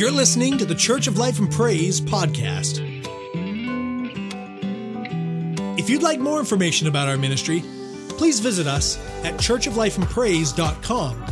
[0.00, 2.80] You're listening to the Church of Life and Praise podcast.
[5.78, 7.62] If you'd like more information about our ministry,
[8.08, 11.26] please visit us at churchoflifeandpraise.com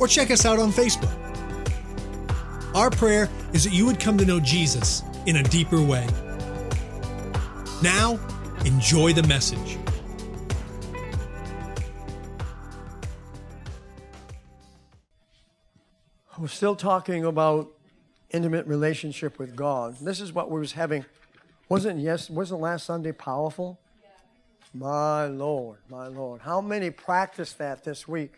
[0.00, 1.14] or check us out on Facebook.
[2.74, 6.08] Our prayer is that you would come to know Jesus in a deeper way.
[7.84, 8.18] Now,
[8.64, 9.78] enjoy the message.
[16.62, 17.72] Still talking about
[18.30, 19.96] intimate relationship with God.
[20.00, 21.04] This is what we was having.
[21.68, 22.30] Wasn't yes?
[22.30, 23.80] Wasn't last Sunday powerful?
[24.72, 28.34] My Lord, my Lord, how many practiced that this week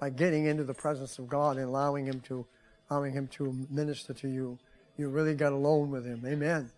[0.00, 2.46] by getting into the presence of God and allowing Him to,
[2.88, 4.58] allowing Him to minister to you?
[4.96, 6.22] You really got alone with Him.
[6.26, 6.70] Amen.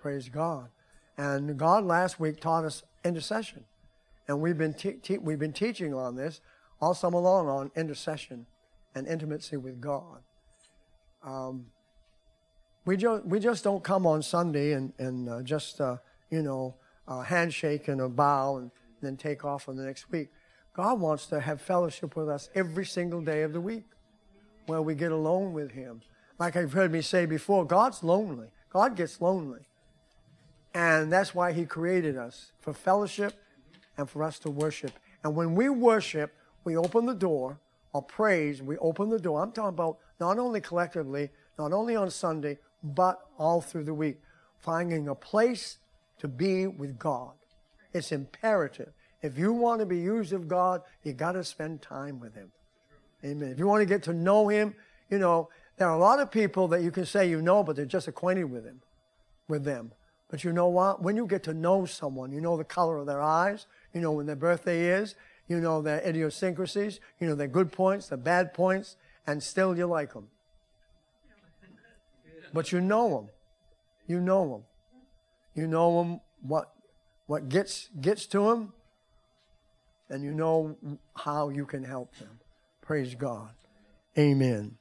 [0.00, 0.70] Praise God.
[1.18, 3.62] And God last week taught us intercession,
[4.26, 6.40] and we've been te- te- we've been teaching on this
[6.80, 8.46] all summer long on intercession
[8.94, 10.22] and intimacy with God.
[11.26, 11.66] Um,
[12.84, 15.96] we, just, we just don't come on Sunday and, and uh, just, uh,
[16.30, 16.76] you know,
[17.08, 18.70] a handshake and a bow and
[19.02, 20.28] then take off for the next week.
[20.72, 23.84] God wants to have fellowship with us every single day of the week
[24.66, 26.00] where we get alone with Him.
[26.38, 28.48] Like I've heard me say before, God's lonely.
[28.70, 29.62] God gets lonely.
[30.74, 33.34] And that's why He created us for fellowship
[33.96, 34.92] and for us to worship.
[35.24, 36.32] And when we worship,
[36.64, 37.58] we open the door
[37.96, 39.42] or praise, we open the door.
[39.42, 44.18] I'm talking about not only collectively, not only on Sunday, but all through the week.
[44.58, 45.78] Finding a place
[46.18, 47.32] to be with God.
[47.94, 48.92] It's imperative.
[49.22, 52.52] If you want to be used of God, you got to spend time with Him.
[53.24, 53.48] Amen.
[53.48, 54.74] If you want to get to know Him,
[55.10, 57.76] you know, there are a lot of people that you can say you know, but
[57.76, 58.82] they're just acquainted with Him,
[59.48, 59.92] with them.
[60.28, 61.02] But you know what?
[61.02, 64.12] When you get to know someone, you know the color of their eyes, you know
[64.12, 65.14] when their birthday is,
[65.48, 69.86] you know their idiosyncrasies, you know their good points, their bad points, and still you
[69.86, 70.28] like them.
[72.52, 73.28] But you know them.
[74.06, 74.62] You know them.
[75.54, 76.72] You know them what
[77.26, 78.72] what gets gets to them,
[80.08, 80.76] and you know
[81.16, 82.40] how you can help them.
[82.82, 83.50] Praise God.
[84.18, 84.78] Amen.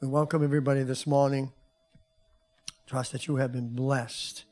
[0.00, 1.52] We welcome everybody this morning.
[2.86, 4.44] Trust that you have been blessed.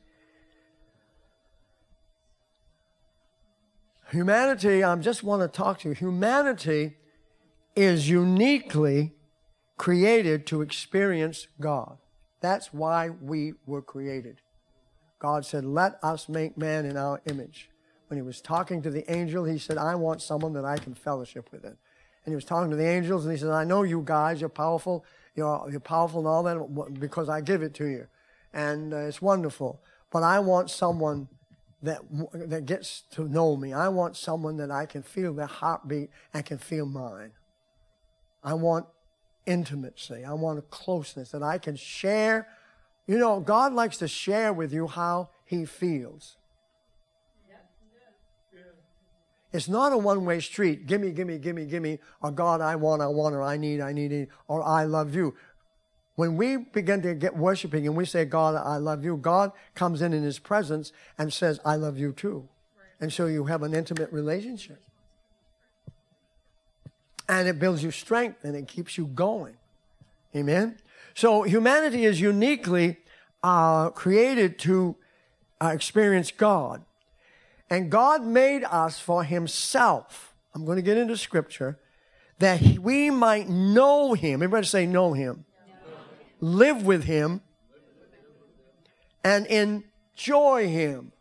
[4.13, 5.95] Humanity, I just want to talk to you.
[5.95, 6.97] Humanity
[7.75, 9.13] is uniquely
[9.77, 11.97] created to experience God.
[12.39, 14.39] That's why we were created.
[15.17, 17.71] God said, Let us make man in our image.
[18.07, 20.93] When he was talking to the angel, he said, I want someone that I can
[20.93, 21.65] fellowship with.
[21.65, 21.75] It.
[22.25, 24.49] And he was talking to the angels, and he said, I know you guys, you're
[24.49, 28.05] powerful, you're, you're powerful and all that because I give it to you.
[28.53, 29.81] And uh, it's wonderful.
[30.11, 31.29] But I want someone
[31.83, 31.99] that,
[32.33, 33.73] that gets to know me.
[33.73, 37.31] I want someone that I can feel their heartbeat and can feel mine.
[38.43, 38.85] I want
[39.45, 40.23] intimacy.
[40.25, 42.47] I want a closeness that I can share.
[43.05, 46.37] You know, God likes to share with you how He feels.
[49.53, 50.87] It's not a one way street.
[50.87, 54.27] Gimme, gimme, gimme, gimme, or God, I want, I want, or I need, I need,
[54.47, 55.35] or I love you.
[56.15, 60.01] When we begin to get worshiping and we say, God, I love you, God comes
[60.01, 62.47] in in His presence and says, I love you too.
[62.99, 64.81] And so you have an intimate relationship.
[67.27, 69.55] And it builds you strength and it keeps you going.
[70.35, 70.77] Amen?
[71.15, 72.97] So humanity is uniquely
[73.41, 74.95] uh, created to
[75.61, 76.83] uh, experience God.
[77.69, 80.35] And God made us for Himself.
[80.53, 81.79] I'm going to get into scripture
[82.39, 84.43] that we might know Him.
[84.43, 85.45] Everybody say, know Him.
[86.43, 87.39] Live with Him
[89.23, 91.13] and enjoy Him.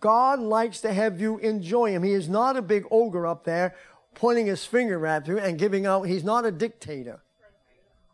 [0.00, 2.02] God likes to have you enjoy Him.
[2.02, 3.76] He is not a big ogre up there
[4.16, 6.02] pointing his finger at you and giving out.
[6.08, 7.22] He's not a dictator,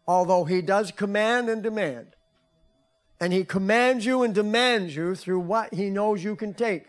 [0.07, 2.09] although He does command and demand.
[3.19, 6.85] And he commands you and demands you through what he knows you can take.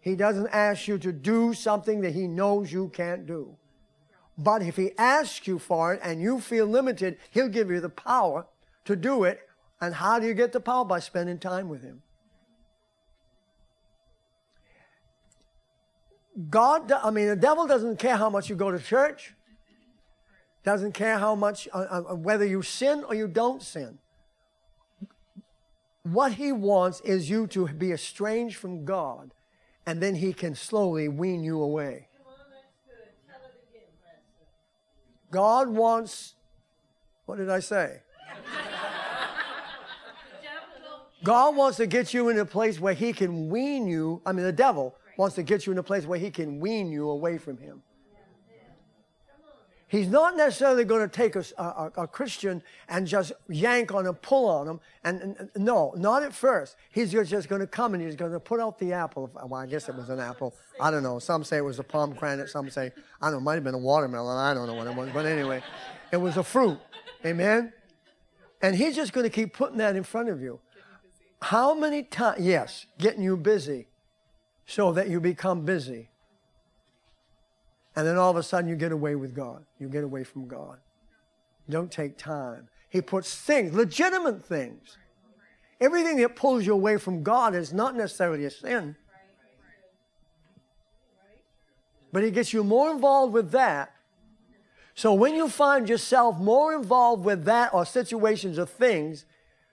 [0.00, 3.56] He doesn't ask you to do something that he knows you can't do.
[4.36, 7.88] But if he asks you for it and you feel limited, he'll give you the
[7.88, 8.46] power
[8.84, 9.40] to do it.
[9.80, 10.84] And how do you get the power?
[10.84, 12.02] By spending time with him.
[16.50, 19.34] God, I mean, the devil doesn't care how much you go to church,
[20.64, 23.98] doesn't care how much, uh, uh, whether you sin or you don't sin
[26.04, 29.32] what he wants is you to be estranged from God,
[29.86, 32.08] and then he can slowly wean you away.
[35.34, 36.36] God wants,
[37.26, 38.02] what did I say?
[41.24, 44.22] God wants to get you in a place where he can wean you.
[44.24, 46.92] I mean, the devil wants to get you in a place where he can wean
[46.92, 47.82] you away from him.
[49.94, 54.14] He's not necessarily going to take a, a, a, Christian and just yank on him,
[54.16, 54.80] pull on him.
[55.04, 56.74] And, and, no, not at first.
[56.90, 59.30] He's just going to come and he's going to put out the apple.
[59.32, 60.52] Well, I guess it was an apple.
[60.80, 61.20] I don't know.
[61.20, 62.48] Some say it was a pomegranate.
[62.48, 62.90] Some say,
[63.22, 64.36] I don't know, it might have been a watermelon.
[64.36, 65.10] I don't know what it was.
[65.14, 65.62] But anyway,
[66.10, 66.80] it was a fruit.
[67.24, 67.72] Amen?
[68.62, 70.58] And he's just going to keep putting that in front of you.
[71.40, 72.44] How many times?
[72.44, 73.86] Yes, getting you busy
[74.66, 76.08] so that you become busy.
[77.96, 79.64] And then all of a sudden you get away with God.
[79.78, 80.78] You get away from God.
[81.68, 82.68] Don't take time.
[82.90, 84.98] He puts things, legitimate things.
[85.80, 88.96] Everything that pulls you away from God is not necessarily a sin.
[92.12, 93.92] But he gets you more involved with that.
[94.94, 99.24] So when you find yourself more involved with that or situations or things,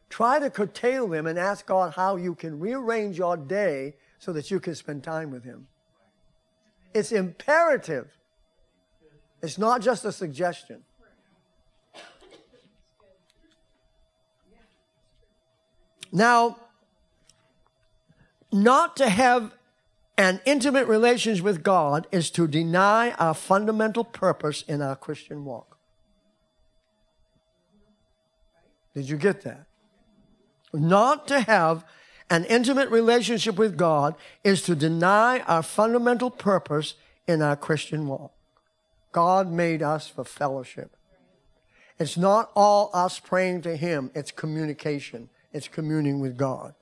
[0.10, 4.50] try to curtail them and ask God how you can rearrange your day so that
[4.50, 5.68] you can spend time with him.
[6.94, 8.10] It's imperative.
[9.42, 10.84] It's not just a suggestion.
[16.12, 16.58] Now,
[18.52, 19.54] not to have
[20.18, 25.78] an intimate relationship with God is to deny our fundamental purpose in our Christian walk.
[28.94, 29.66] Did you get that?
[30.74, 31.86] Not to have
[32.32, 36.94] an intimate relationship with God is to deny our fundamental purpose
[37.28, 38.32] in our Christian walk.
[39.12, 40.96] God made us for fellowship.
[42.00, 46.74] It's not all us praying to Him, it's communication, it's communing with God.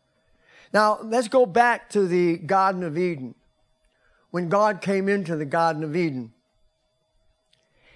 [0.72, 3.34] Now, let's go back to the Garden of Eden.
[4.30, 6.32] When God came into the Garden of Eden,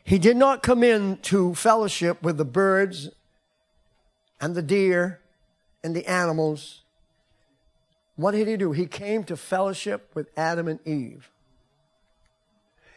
[0.04, 3.12] He did not come in to fellowship with the birds
[4.42, 5.22] and the deer
[5.84, 6.83] and the animals
[8.16, 8.72] what did he do?
[8.72, 11.30] He came to fellowship with Adam and Eve.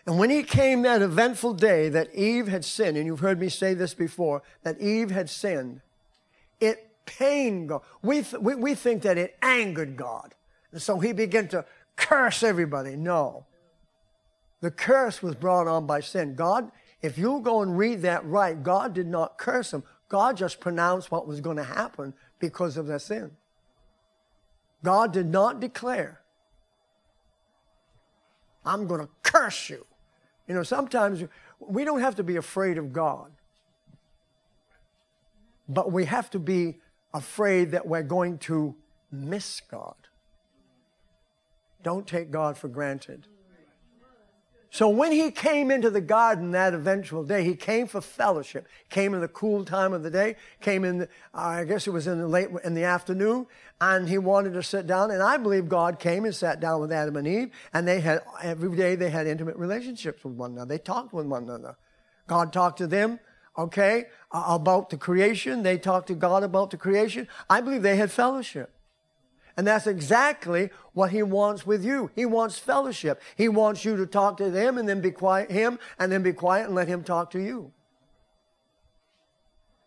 [0.07, 3.49] And when he came that eventful day that Eve had sinned, and you've heard me
[3.49, 5.81] say this before, that Eve had sinned,
[6.61, 7.83] it pained God.
[8.03, 10.35] We, th- we, we think that it angered God.
[10.71, 11.65] And so he began to
[11.97, 12.95] curse everybody.
[12.95, 13.47] No.
[14.61, 16.35] The curse was brought on by sin.
[16.35, 16.71] God,
[17.03, 19.83] if you'll go and read that right, God did not curse them.
[20.09, 23.33] God just pronounced what was going to happen because of their sin.
[24.87, 26.21] God did not declare,
[28.65, 29.85] I'm going to curse you.
[30.47, 31.25] You know, sometimes
[31.59, 33.33] we don't have to be afraid of God,
[35.69, 36.79] but we have to be
[37.13, 38.77] afraid that we're going to
[39.11, 39.97] miss God.
[41.83, 43.27] Don't take God for granted.
[44.77, 48.69] So when he came into the garden that eventual day, he came for fellowship.
[48.91, 50.37] Came in the cool time of the day.
[50.61, 53.47] Came in, the, I guess it was in the late in the afternoon,
[53.81, 55.11] and he wanted to sit down.
[55.11, 58.21] And I believe God came and sat down with Adam and Eve, and they had
[58.43, 60.69] every day they had intimate relationships with one another.
[60.69, 61.79] They talked with one another.
[62.27, 63.19] God talked to them,
[63.57, 65.63] okay, about the creation.
[65.63, 67.29] They talked to God about the creation.
[67.49, 68.76] I believe they had fellowship.
[69.57, 72.11] And that's exactly what he wants with you.
[72.15, 73.23] He wants fellowship.
[73.37, 76.33] He wants you to talk to him and then be quiet, him, and then be
[76.33, 77.73] quiet and let him talk to you.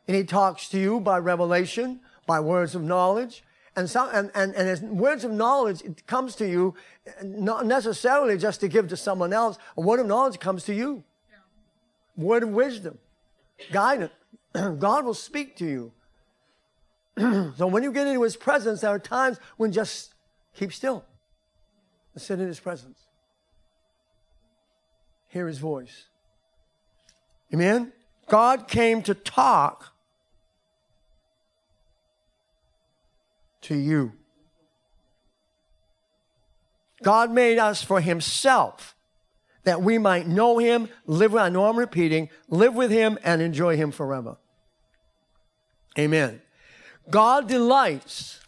[0.07, 3.43] And he talks to you by revelation, by words of knowledge.
[3.75, 6.73] And, some, and, and, and as words of knowledge, it comes to you
[7.23, 9.59] not necessarily just to give to someone else.
[9.77, 11.03] A word of knowledge comes to you.
[12.17, 12.97] Word of wisdom,
[13.71, 14.11] guidance.
[14.53, 15.91] God will speak to you.
[17.57, 20.13] so when you get into his presence, there are times when just
[20.55, 21.03] keep still
[22.13, 22.99] and sit in his presence.
[25.27, 26.07] Hear his voice.
[27.53, 27.91] Amen?
[28.27, 29.93] God came to talk
[33.61, 34.13] to you.
[37.03, 38.95] God made us for himself
[39.63, 43.41] that we might know him, live with, I know I'm repeating, live with him and
[43.41, 44.37] enjoy him forever.
[45.97, 46.41] Amen.
[47.09, 48.39] God delights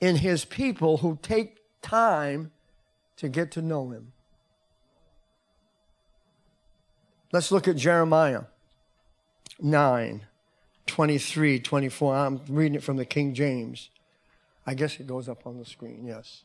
[0.00, 2.50] in his people who take time
[3.16, 4.12] to get to know him.
[7.32, 8.42] Let's look at Jeremiah
[9.60, 10.26] 9,
[10.86, 12.16] 23, 24.
[12.16, 13.90] I'm reading it from the King James.
[14.66, 16.42] I guess it goes up on the screen, yes.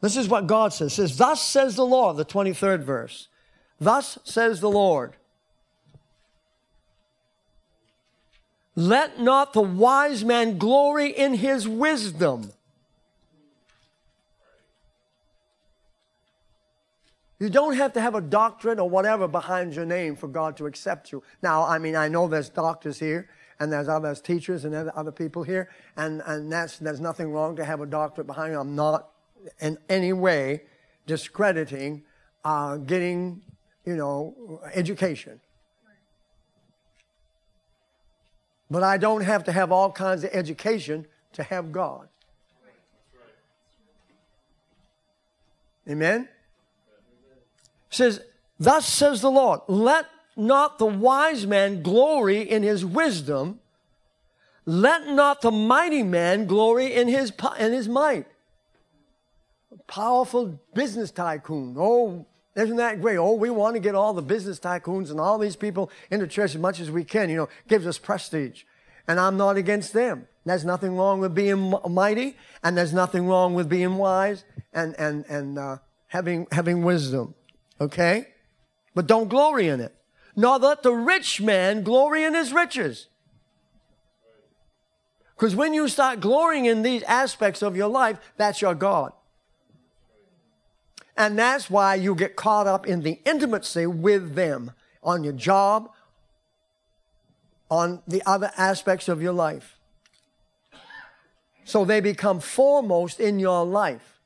[0.00, 0.92] This is what God says.
[0.92, 3.28] It says, Thus says the Lord, the 23rd verse.
[3.80, 5.16] Thus says the Lord.
[8.76, 12.52] Let not the wise man glory in his wisdom.
[17.38, 20.66] You don't have to have a doctorate or whatever behind your name for God to
[20.66, 21.22] accept you.
[21.42, 23.28] Now, I mean, I know there's doctors here
[23.60, 27.64] and there's other teachers and other people here, and, and that's, there's nothing wrong to
[27.64, 28.60] have a doctorate behind you.
[28.60, 29.10] I'm not
[29.60, 30.62] in any way
[31.06, 32.02] discrediting
[32.44, 33.42] uh, getting
[33.84, 35.40] you know, education.
[38.70, 42.08] But I don't have to have all kinds of education to have God.
[45.88, 46.28] Amen?
[47.90, 48.20] It says,
[48.58, 50.06] Thus says the Lord, let
[50.36, 53.60] not the wise man glory in his wisdom,
[54.64, 58.26] let not the mighty man glory in his, in his might.
[59.86, 61.76] Powerful business tycoon.
[61.78, 62.24] Oh,
[62.56, 63.16] isn't that great?
[63.16, 66.54] Oh, we want to get all the business tycoons and all these people into church
[66.54, 67.28] as much as we can.
[67.28, 68.62] You know, gives us prestige.
[69.08, 70.28] And I'm not against them.
[70.46, 75.24] There's nothing wrong with being mighty, and there's nothing wrong with being wise and, and,
[75.26, 77.34] and uh, having, having wisdom.
[77.80, 78.28] Okay?
[78.94, 79.94] But don't glory in it.
[80.36, 83.08] Nor let the rich man glory in his riches.
[85.36, 89.12] Because when you start glorying in these aspects of your life, that's your God.
[91.16, 95.90] And that's why you get caught up in the intimacy with them on your job,
[97.70, 99.78] on the other aspects of your life.
[101.64, 104.20] So they become foremost in your life.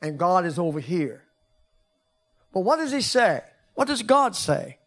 [0.00, 1.24] And God is over here.
[2.52, 3.42] But what does He say?
[3.74, 4.78] What does God say?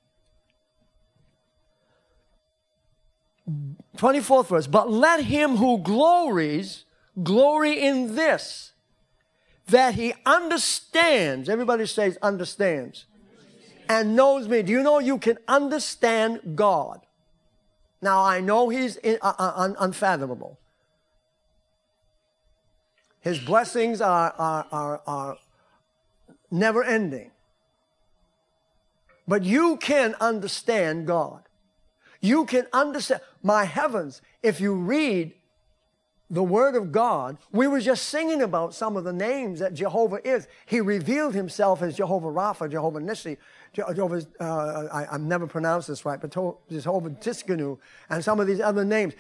[3.98, 4.68] 24th verse.
[4.68, 6.86] But let him who glories
[7.22, 8.69] glory in this
[9.70, 11.50] that he understands.
[11.50, 13.06] Everybody says understands.
[13.88, 14.62] And knows me.
[14.62, 17.02] Do you know you can understand God?
[18.02, 20.60] Now I know he's in, uh, uh, un, unfathomable.
[23.22, 25.38] His blessings are, are, are, are
[26.52, 27.32] never ending.
[29.28, 31.44] But you can understand God.
[32.22, 33.22] You can understand.
[33.44, 35.34] My heavens, if you read
[36.30, 40.20] the Word of God, we were just singing about some of the names that Jehovah
[40.28, 40.48] is.
[40.66, 43.38] He revealed himself as Jehovah Rapha, Jehovah Nissi,
[43.74, 48.62] Jehovah, uh, I, have never pronounced this right, but Jehovah Tsidkenu, and some of these
[48.62, 49.14] other names.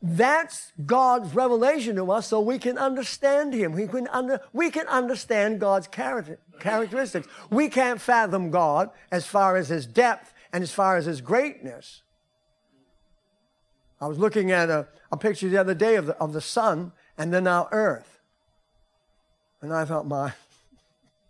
[0.00, 3.72] That's God's revelation to us so we can understand Him.
[3.72, 7.26] We can, under, we can understand God's character, characteristics.
[7.50, 12.02] We can't fathom God as far as His depth and as far as His greatness.
[14.00, 16.92] I was looking at a, a picture the other day of the, of the sun
[17.16, 18.20] and then our earth.
[19.60, 20.32] And I thought, my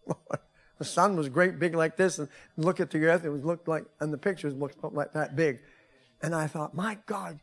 [0.78, 3.68] the sun was great big like this, and look at the earth, it was looked
[3.68, 5.60] like, and the pictures looked like that big.
[6.22, 7.40] And I thought, my God,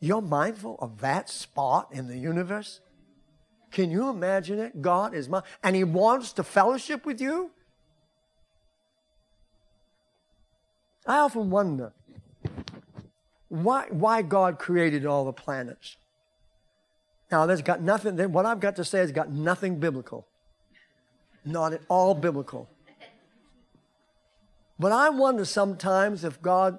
[0.00, 2.80] you're mindful of that spot in the universe?
[3.70, 4.82] Can you imagine it?
[4.82, 7.50] God is my, and He wants to fellowship with you?
[11.06, 11.92] I often wonder
[13.48, 15.96] why, why God created all the planets.
[17.30, 20.26] Now, there's got nothing, what I've got to say has got nothing biblical.
[21.44, 22.68] Not at all biblical.
[24.78, 26.78] But I wonder sometimes if God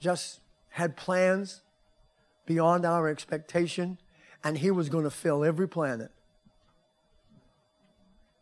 [0.00, 1.62] just had plans
[2.46, 3.98] beyond our expectation
[4.42, 6.10] and He was going to fill every planet.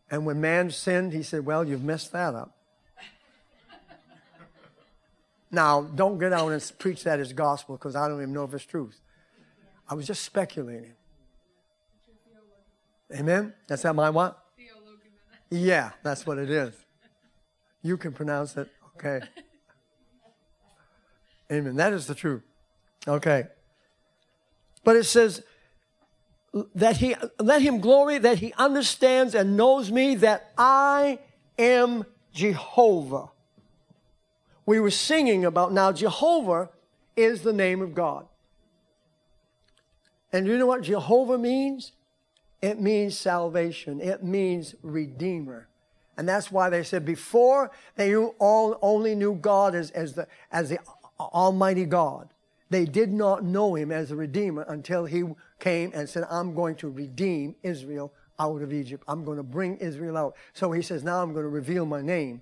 [0.09, 2.55] And when man sinned, He said, Well, you've messed that up.
[5.53, 8.55] Now, don't get out and preach that as gospel because I don't even know if
[8.55, 8.99] it's truth.
[9.87, 10.95] I was just speculating.
[13.13, 13.53] Amen?
[13.67, 14.43] That's that my what?
[15.51, 16.73] Yeah, that's what it is.
[17.83, 18.67] You can pronounce it.
[18.95, 19.21] Okay.
[21.51, 21.75] Amen.
[21.75, 22.41] That is the truth.
[23.07, 23.43] Okay.
[24.83, 25.43] But it says
[26.73, 31.19] that he let him glory that he understands and knows me that I
[31.59, 33.32] am Jehovah
[34.65, 36.69] we were singing about now Jehovah
[37.15, 38.25] is the name of God.
[40.31, 41.91] And you know what Jehovah means?
[42.61, 44.01] It means salvation.
[44.01, 45.67] It means redeemer.
[46.17, 50.69] And that's why they said before they all only knew God as, as, the, as
[50.69, 50.79] the
[51.19, 52.29] Almighty God.
[52.69, 55.23] They did not know him as a redeemer until he
[55.59, 59.03] came and said, I'm going to redeem Israel out of Egypt.
[59.07, 60.35] I'm going to bring Israel out.
[60.53, 62.41] So he says, now I'm going to reveal my name.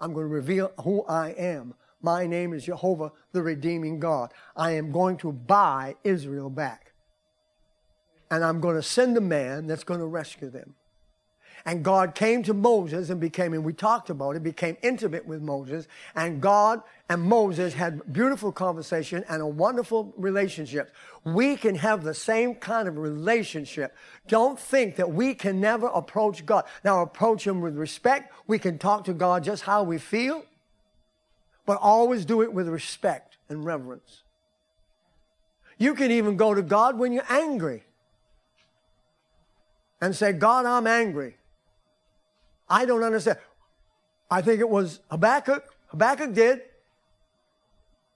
[0.00, 1.74] I'm going to reveal who I am.
[2.02, 4.32] My name is Jehovah, the redeeming God.
[4.56, 6.92] I am going to buy Israel back.
[8.30, 10.74] And I'm going to send a man that's going to rescue them.
[11.64, 15.42] And God came to Moses and became, and we talked about it, became intimate with
[15.42, 15.86] Moses.
[16.14, 20.94] And God and Moses had beautiful conversation and a wonderful relationship.
[21.24, 23.94] We can have the same kind of relationship.
[24.28, 26.64] Don't think that we can never approach God.
[26.84, 28.32] Now approach Him with respect.
[28.46, 30.44] We can talk to God just how we feel,
[31.66, 34.22] but always do it with respect and reverence.
[35.78, 37.82] You can even go to God when you're angry
[40.00, 41.36] and say, God, I'm angry.
[42.70, 43.38] I don't understand.
[44.30, 45.64] I think it was Habakkuk.
[45.88, 46.62] Habakkuk did.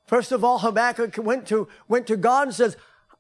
[0.06, 2.76] First of all, Habakkuk went to, went to God and says,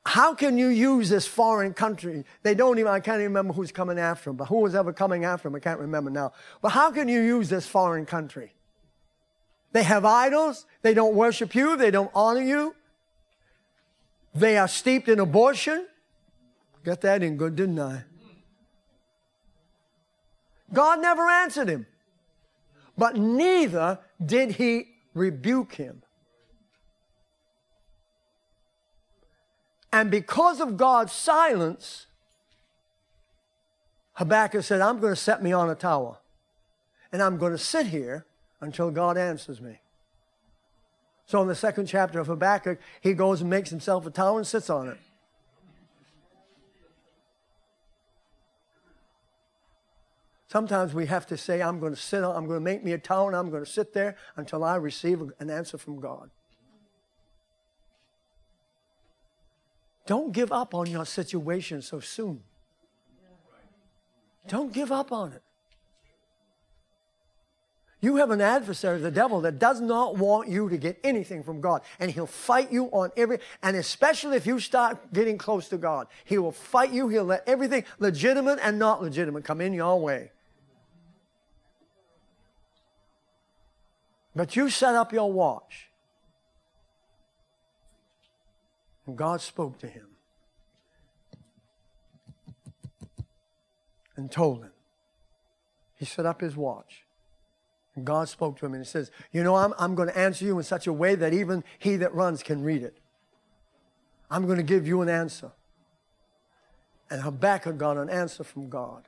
[0.06, 2.24] how can you use this foreign country?
[2.42, 4.92] They don't even, I can't even remember who's coming after him, but who was ever
[4.92, 6.32] coming after him, I can't remember now.
[6.60, 8.52] But how can you use this foreign country?
[9.72, 10.66] They have idols.
[10.82, 11.76] They don't worship you.
[11.76, 12.74] They don't honor you.
[14.34, 15.86] They are steeped in abortion.
[16.84, 18.04] Got that in good, didn't I?
[20.74, 21.86] God never answered him,
[22.98, 26.02] but neither did he rebuke him.
[29.92, 32.06] And because of God's silence,
[34.14, 36.18] Habakkuk said, I'm going to set me on a tower.
[37.12, 38.26] And I'm going to sit here
[38.60, 39.78] until God answers me.
[41.26, 44.46] So in the second chapter of Habakkuk, he goes and makes himself a tower and
[44.46, 44.98] sits on it.
[50.54, 52.98] Sometimes we have to say, I'm going to sit I'm going to make me a
[52.98, 56.30] tower and I'm going to sit there until I receive an answer from God.
[60.06, 62.40] Don't give up on your situation so soon.
[64.46, 65.42] Don't give up on it.
[68.00, 71.60] You have an adversary, the devil, that does not want you to get anything from
[71.60, 71.82] God.
[71.98, 76.06] And he'll fight you on every, and especially if you start getting close to God,
[76.24, 77.08] he will fight you.
[77.08, 80.30] He'll let everything legitimate and not legitimate come in your way.
[84.36, 85.88] But you set up your watch.
[89.06, 90.06] And God spoke to him
[94.16, 94.70] and told him.
[95.96, 97.04] He set up his watch.
[97.94, 100.44] And God spoke to him and he says, You know, I'm, I'm going to answer
[100.44, 102.98] you in such a way that even he that runs can read it.
[104.30, 105.52] I'm going to give you an answer.
[107.10, 109.04] And Habakkuk got an answer from God.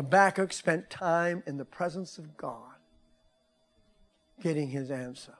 [0.00, 2.72] Habakkuk spent time in the presence of God
[4.42, 5.34] getting his answer.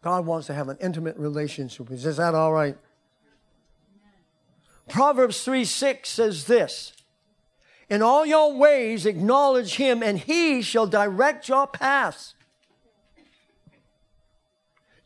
[0.00, 1.90] God wants to have an intimate relationship.
[1.90, 2.78] Is that all right?
[4.88, 6.94] Proverbs 3 6 says this
[7.90, 12.34] In all your ways acknowledge him, and he shall direct your paths.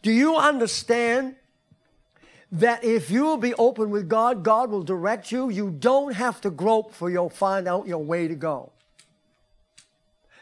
[0.00, 1.34] Do you understand
[2.50, 5.50] that if you will be open with God, God will direct you?
[5.50, 8.72] You don't have to grope for you'll find out your way to go.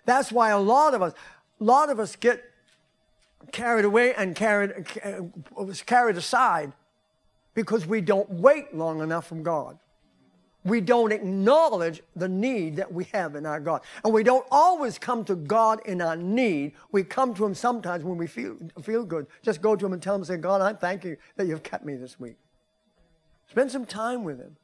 [0.05, 1.13] That's why a lot of us,
[1.61, 2.45] a lot of us get
[3.51, 5.23] carried away and carried, uh,
[5.85, 6.73] carried aside
[7.55, 9.79] because we don't wait long enough from God.
[10.67, 13.83] We don't acknowledge the need that we have in our God.
[14.05, 16.73] And we don't always come to God in our need.
[16.91, 19.29] We come to Him sometimes when we feel, feel good.
[19.43, 21.85] Just go to Him and tell Him, say, God, I thank you that you've kept
[21.85, 22.35] me this week.
[23.49, 24.57] Spend some time with Him.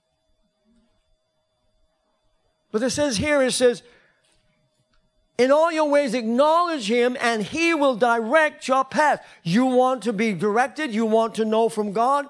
[2.72, 3.84] But it says here, it says,
[5.38, 9.26] in all your ways, acknowledge him and he will direct your path.
[9.42, 10.94] You want to be directed?
[10.94, 12.28] You want to know from God?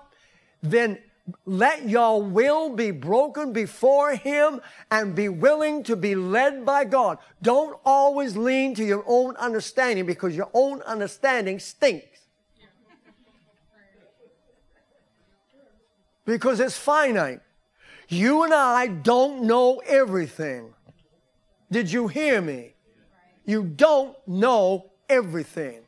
[0.63, 0.99] Then
[1.47, 7.19] let your will be broken before him and be willing to be led by God.
[7.41, 12.07] Don't always lean to your own understanding because your own understanding stinks.
[16.25, 17.41] Because it's finite.
[18.09, 20.75] You and I don't know everything.
[21.71, 22.75] Did you hear me?
[23.45, 25.81] You don't know everything.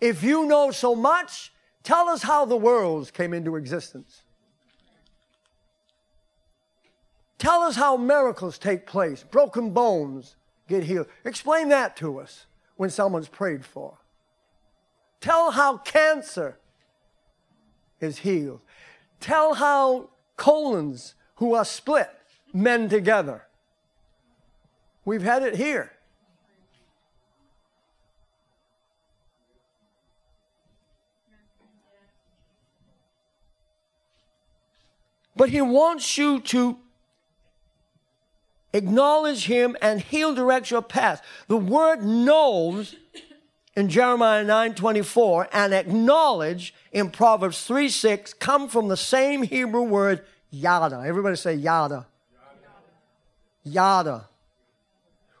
[0.00, 4.22] If you know so much, tell us how the worlds came into existence.
[7.38, 10.36] Tell us how miracles take place, broken bones
[10.68, 11.06] get healed.
[11.24, 13.98] Explain that to us when someone's prayed for.
[15.20, 16.58] Tell how cancer
[18.00, 18.60] is healed.
[19.20, 22.10] Tell how colons who are split
[22.52, 23.46] mend together.
[25.04, 25.91] We've had it here.
[35.42, 36.78] But he wants you to
[38.72, 41.20] acknowledge him and he'll direct your path.
[41.48, 42.94] The word knows
[43.74, 49.82] in Jeremiah 9 24 and acknowledge in Proverbs 3 6 come from the same Hebrew
[49.82, 51.02] word yada.
[51.04, 52.06] Everybody say yada.
[53.64, 54.28] Yada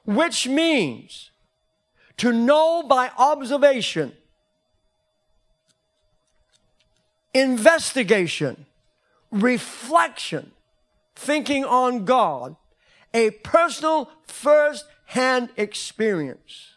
[0.04, 1.30] which means
[2.16, 4.12] to know by observation,
[7.32, 8.66] investigation,
[9.32, 10.52] reflection,
[11.16, 12.54] thinking on God,
[13.12, 16.70] a personal first hand experience.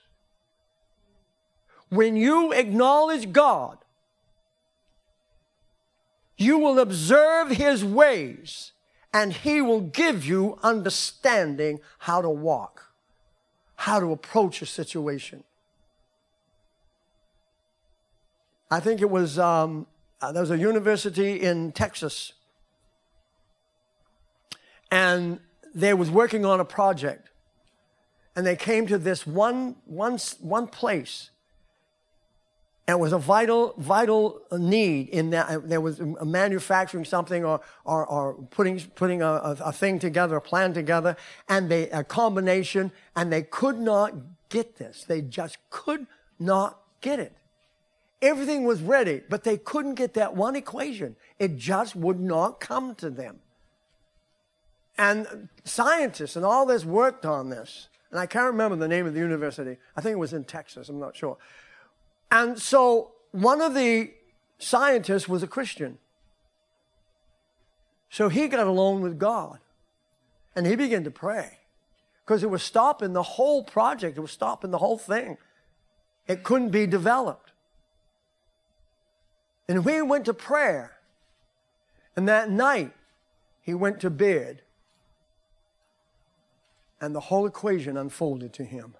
[1.89, 3.77] When you acknowledge God,
[6.37, 8.71] you will observe His ways
[9.13, 12.91] and He will give you understanding how to walk,
[13.75, 15.43] how to approach a situation.
[18.69, 19.87] I think it was, um,
[20.21, 22.33] uh, there was a university in Texas,
[24.95, 25.39] and
[25.73, 27.29] they was working on a project.
[28.35, 31.29] And they came to this one, one, one place
[32.87, 37.61] and it was a vital, vital need in that uh, there was manufacturing something or,
[37.83, 41.17] or, or putting, putting a, a, thing together, a plan together,
[41.49, 44.13] and they, a combination, and they could not
[44.49, 45.03] get this.
[45.03, 46.05] They just could
[46.39, 47.33] not get it.
[48.21, 51.15] Everything was ready, but they couldn't get that one equation.
[51.39, 53.39] It just would not come to them.
[54.97, 57.89] And scientists and all this worked on this.
[58.11, 59.77] And I can't remember the name of the university.
[59.95, 61.37] I think it was in Texas, I'm not sure.
[62.31, 64.11] And so one of the
[64.57, 65.97] scientists was a Christian.
[68.09, 69.59] So he got alone with God
[70.55, 71.59] and he began to pray
[72.23, 75.37] because it was stopping the whole project, it was stopping the whole thing.
[76.27, 77.51] It couldn't be developed.
[79.67, 80.93] And we went to prayer.
[82.15, 82.93] And that night,
[83.61, 84.61] he went to bed.
[87.05, 88.95] And the whole equation unfolded to him.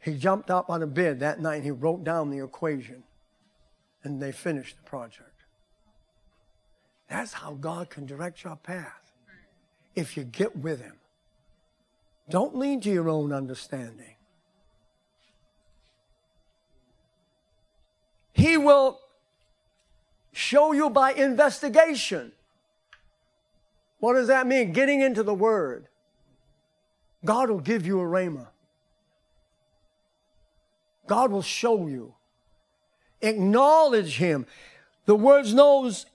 [0.00, 3.04] He jumped up on a bed that night and he wrote down the equation.
[4.02, 5.44] And they finished the project.
[7.08, 9.12] That's how God can direct your path.
[9.94, 10.96] If you get with Him.
[12.28, 14.16] Don't lean to your own understanding.
[18.32, 18.98] He will
[20.32, 22.32] show you by investigation.
[24.00, 24.72] What does that mean?
[24.72, 25.86] Getting into the Word.
[27.26, 28.46] God will give you a rhema.
[31.06, 32.14] God will show you.
[33.20, 34.46] Acknowledge Him.
[35.04, 36.06] The words knows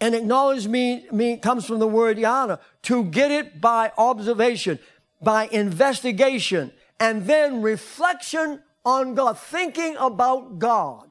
[0.00, 4.78] and acknowledge me, me comes from the word yada, To get it by observation,
[5.20, 11.10] by investigation, and then reflection on God, thinking about God.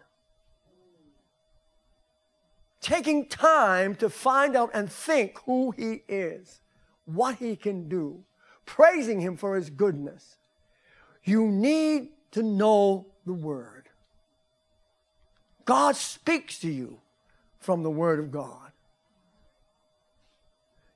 [2.82, 6.62] Taking time to find out and think who He is,
[7.06, 8.24] what He can do,
[8.70, 10.38] praising Him for His goodness.
[11.24, 13.90] You need to know the Word.
[15.66, 17.00] God speaks to you
[17.60, 18.72] from the Word of God.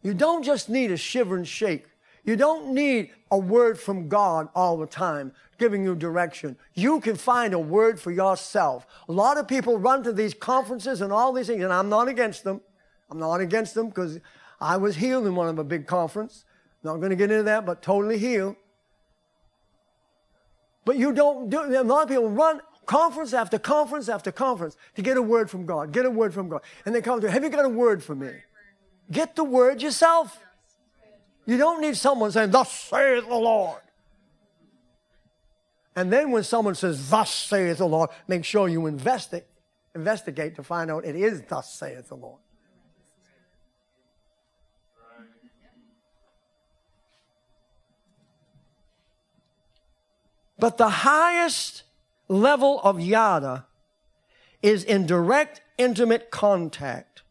[0.03, 1.85] You don't just need a shiver and shake.
[2.23, 6.57] You don't need a word from God all the time giving you direction.
[6.73, 8.85] You can find a word for yourself.
[9.09, 12.07] A lot of people run to these conferences and all these things, and I'm not
[12.07, 12.61] against them.
[13.09, 14.19] I'm not against them because
[14.61, 16.45] I was healed in one of a big conference.
[16.83, 18.55] Not going to get into that, but totally healed.
[20.85, 25.01] But you don't do A lot of people run conference after conference after conference to
[25.01, 26.61] get a word from God, get a word from God.
[26.85, 28.31] And they come to, have you got a word for me?
[29.09, 30.37] Get the word yourself.
[31.45, 33.79] You don't need someone saying, thus saith the Lord.
[35.95, 39.43] And then when someone says, thus saith the Lord, make sure you investi-
[39.93, 42.39] investigate to find out it is thus saith the Lord.
[50.57, 51.83] But the highest
[52.27, 53.65] level of yada
[54.61, 57.21] is in direct, intimate contact.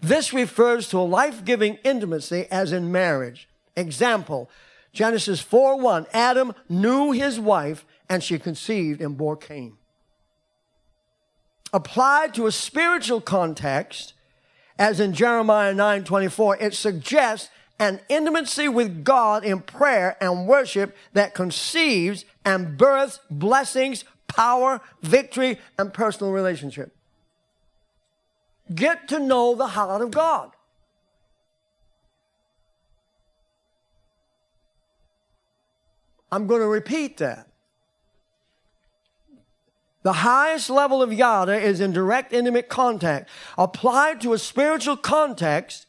[0.00, 3.48] This refers to a life giving intimacy as in marriage.
[3.76, 4.50] Example
[4.92, 9.76] Genesis 4 1 Adam knew his wife, and she conceived and bore Cain.
[11.72, 14.14] Applied to a spiritual context,
[14.78, 20.94] as in Jeremiah 9 24, it suggests an intimacy with God in prayer and worship
[21.14, 26.94] that conceives and births blessings, power, victory, and personal relationship.
[28.72, 30.52] Get to know the heart of God.
[36.30, 37.48] I'm going to repeat that.
[40.02, 43.28] The highest level of yada is in direct intimate contact.
[43.58, 45.86] Applied to a spiritual context,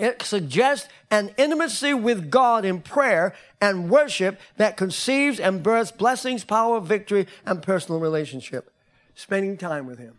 [0.00, 6.44] it suggests an intimacy with God in prayer and worship that conceives and births blessings,
[6.44, 8.72] power, victory, and personal relationship.
[9.14, 10.18] Spending time with Him.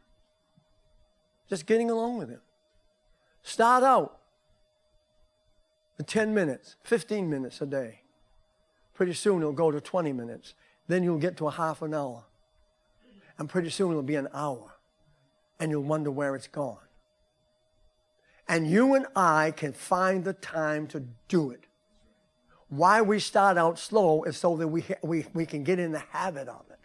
[1.49, 2.41] Just getting along with Him.
[3.41, 4.19] Start out
[5.97, 8.01] with 10 minutes, 15 minutes a day.
[8.93, 10.53] Pretty soon it'll go to 20 minutes.
[10.87, 12.25] Then you'll get to a half an hour.
[13.39, 14.75] And pretty soon it'll be an hour.
[15.59, 16.77] And you'll wonder where it's gone.
[18.51, 21.63] And you and I can find the time to do it.
[22.67, 26.03] Why we start out slow is so that we, we, we can get in the
[26.11, 26.79] habit of it.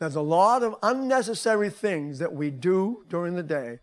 [0.00, 3.78] There's a lot of unnecessary things that we do during the day.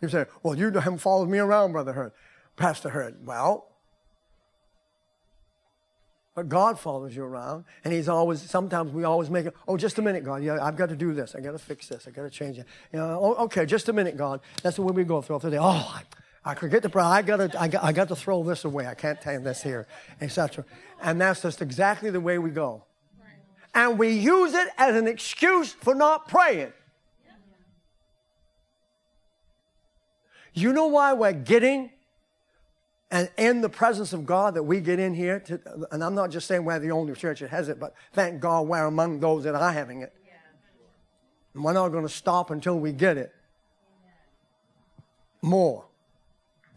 [0.00, 2.12] You say, well, you haven't followed me around, Brother Heard,
[2.56, 3.24] Pastor Heard.
[3.24, 3.71] Well,
[6.34, 9.98] but God follows you around, and He's always, sometimes we always make it, oh, just
[9.98, 10.42] a minute, God.
[10.42, 11.34] Yeah, I've got to do this.
[11.34, 12.08] I've got to fix this.
[12.08, 12.66] I've got to change it.
[12.92, 14.40] You know, oh, okay, just a minute, God.
[14.62, 15.58] That's the way we go throughout the day.
[15.60, 16.02] Oh, I,
[16.44, 17.04] I forget the prayer.
[17.04, 18.86] I got to, I got, I got to throw this away.
[18.86, 19.86] I can't take this here,
[20.22, 20.64] etc.
[21.02, 22.84] And that's just exactly the way we go.
[23.74, 26.72] And we use it as an excuse for not praying.
[30.54, 31.90] You know why we're getting
[33.12, 35.60] and in the presence of God that we get in here, to,
[35.92, 38.66] and I'm not just saying we're the only church that has it, but thank God
[38.66, 40.14] we're among those that are having it.
[41.52, 43.34] And we're not going to stop until we get it.
[45.42, 45.84] More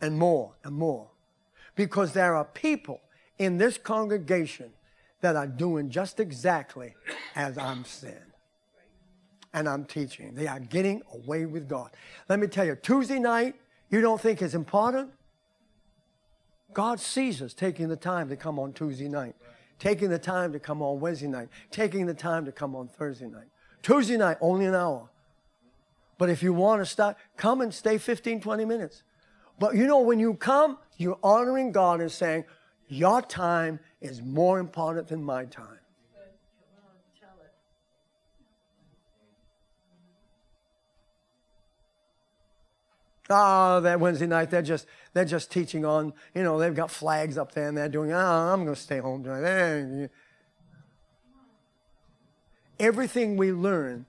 [0.01, 1.07] and more and more.
[1.73, 2.99] Because there are people
[3.37, 4.73] in this congregation
[5.21, 6.95] that are doing just exactly
[7.33, 8.17] as I'm saying.
[9.53, 10.35] And I'm teaching.
[10.35, 11.91] They are getting away with God.
[12.27, 13.55] Let me tell you, Tuesday night,
[13.89, 15.11] you don't think is important?
[16.75, 19.35] God sees us taking the time to come on Tuesday night,
[19.79, 23.27] taking the time to come on Wednesday night, taking the time to come on Thursday
[23.27, 23.47] night.
[23.81, 25.09] Tuesday night, only an hour.
[26.17, 29.03] But if you want to start, come and stay 15, 20 minutes.
[29.57, 32.43] But you know, when you come, you're honoring God and saying,
[32.89, 35.79] Your time is more important than my time.
[43.29, 47.37] Oh, that Wednesday night, they're just they're just teaching on, you know, they've got flags
[47.37, 50.09] up there and they're doing, oh, I'm going to stay home tonight.
[52.79, 54.05] Everything we learn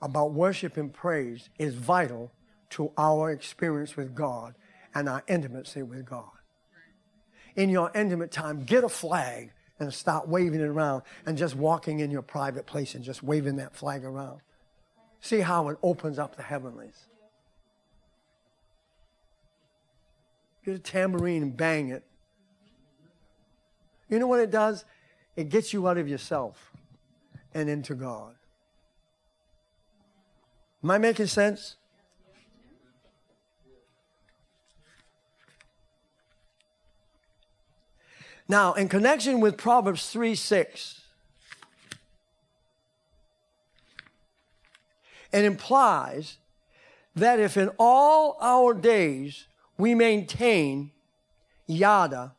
[0.00, 2.30] about worship and praise is vital
[2.70, 4.54] to our experience with God
[4.94, 6.30] and our intimacy with God.
[7.54, 12.00] In your intimate time, get a flag and start waving it around and just walking
[12.00, 14.40] in your private place and just waving that flag around.
[15.20, 17.06] See how it opens up the heavenlies.
[20.66, 22.02] Get a tambourine and bang it.
[24.08, 24.84] You know what it does?
[25.36, 26.72] It gets you out of yourself
[27.54, 28.34] and into God.
[30.82, 31.76] Am I making sense?
[38.48, 41.00] Now, in connection with Proverbs 3 6,
[45.32, 46.38] it implies
[47.14, 49.46] that if in all our days
[49.78, 50.90] we maintain
[51.66, 52.34] yada.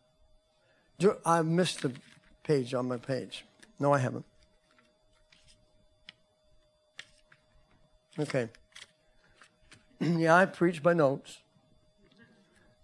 [1.25, 1.91] I missed the
[2.43, 3.45] page on my page.
[3.79, 4.25] No, I haven't.
[8.19, 8.49] Okay.
[9.99, 11.39] yeah, I preach by notes.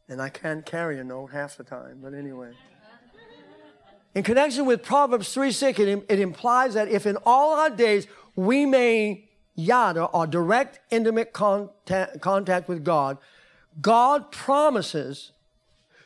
[0.08, 2.52] And I can't carry a note half the time, but anyway.
[4.13, 8.06] In connection with Proverbs 3 6, it, it implies that if in all our days
[8.36, 13.18] we may yada or direct intimate contact, contact with God,
[13.82, 15.32] God promises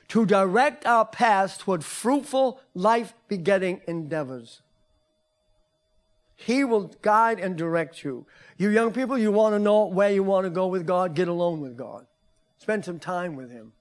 [0.09, 4.61] to direct our paths toward fruitful, life begetting endeavors.
[6.35, 8.25] He will guide and direct you.
[8.57, 11.15] You young people, you want to know where you want to go with God?
[11.15, 12.05] Get alone with God.
[12.59, 13.73] Spend some time with Him.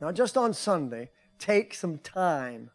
[0.00, 2.70] Not just on Sunday, take some time.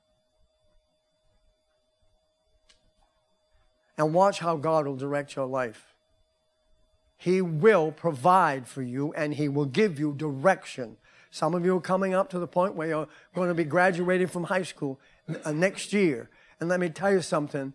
[3.98, 5.89] And watch how God will direct your life.
[7.22, 10.96] He will provide for you and He will give you direction.
[11.32, 14.28] Some of you are coming up to the point where you're going to be graduating
[14.28, 15.02] from high school
[15.44, 16.30] uh, next year.
[16.62, 17.74] And let me tell you something.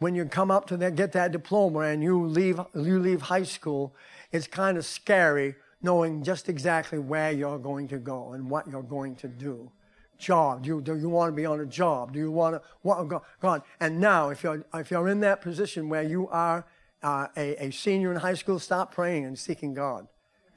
[0.00, 3.44] When you come up to that, get that diploma and you leave, you leave high
[3.44, 3.94] school,
[4.32, 8.82] it's kind of scary knowing just exactly where you're going to go and what you're
[8.82, 9.70] going to do.
[10.18, 10.64] Job.
[10.64, 12.12] Do you, do you want to be on a job?
[12.12, 13.62] Do you want to, what, go, on.
[13.78, 16.66] And now, if you're, if you're in that position where you are
[17.02, 20.06] uh, a, a senior in high school, stop praying and seeking God,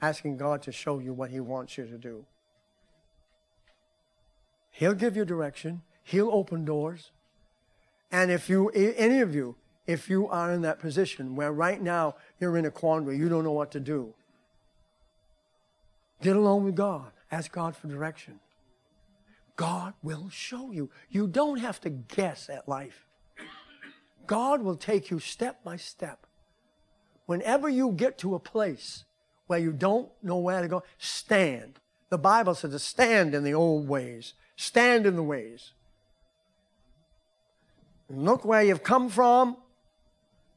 [0.02, 2.26] asking God to show you what He wants you to do.
[4.72, 7.12] He'll give you direction, He'll open doors.
[8.12, 9.56] And if you, any of you,
[9.88, 13.44] if you are in that position where right now you're in a quandary, you don't
[13.44, 14.14] know what to do,
[16.22, 17.12] get along with God.
[17.32, 18.40] Ask God for direction.
[19.56, 20.90] God will show you.
[21.10, 23.06] You don't have to guess at life.
[24.28, 26.25] God will take you step by step
[27.26, 29.04] whenever you get to a place
[29.48, 31.80] where you don't know where to go, stand.
[32.10, 35.72] The Bible says to stand in the old ways, stand in the ways.
[38.10, 39.58] Look where you've come from,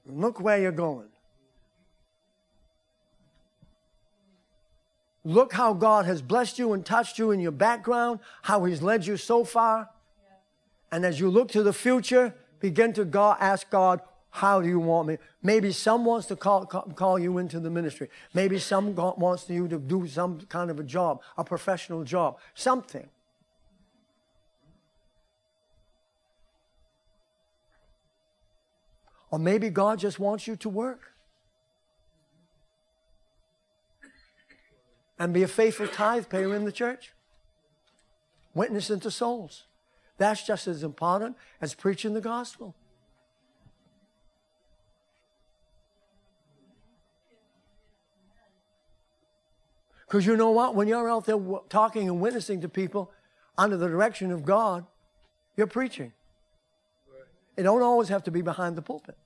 [0.06, 1.08] look where you're going.
[5.24, 9.06] Look how God has blessed you and touched you in your background, how He's led
[9.06, 9.90] you so far.
[10.90, 14.78] And as you look to the future, Begin to God, ask God, how do you
[14.78, 15.18] want me?
[15.42, 18.10] Maybe some wants to call, call, you into the ministry.
[18.34, 23.08] Maybe some wants you to do some kind of a job, a professional job, something.
[29.30, 31.12] Or maybe God just wants you to work
[35.18, 37.12] and be a faithful tithe payer in the church,
[38.54, 39.64] witnessing to souls.
[40.16, 42.74] That's just as important as preaching the gospel.
[50.08, 50.74] Because you know what?
[50.74, 53.12] When you're out there talking and witnessing to people
[53.58, 54.86] under the direction of God,
[55.54, 56.12] you're preaching.
[57.58, 59.18] It don't always have to be behind the pulpit.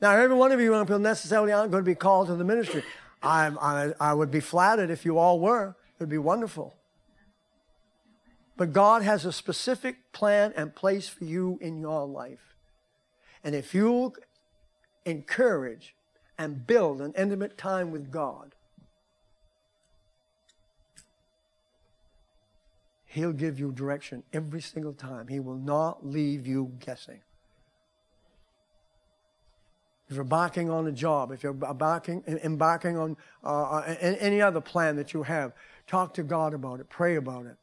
[0.00, 2.82] Now, every one of you people necessarily aren't going to be called to the ministry.
[3.22, 5.68] I, I, I would be flattered if you all were.
[5.68, 6.74] It would be wonderful.
[8.56, 12.54] But God has a specific plan and place for you in your life.
[13.42, 14.12] And if you
[15.06, 15.94] encourage
[16.38, 18.54] and build an intimate time with God,
[23.06, 25.28] He'll give you direction every single time.
[25.28, 27.20] He will not leave you guessing.
[30.08, 34.60] If you're embarking on a job, if you're embarking, embarking on uh, uh any other
[34.60, 35.52] plan that you have,
[35.86, 37.56] talk to God about it, pray about it.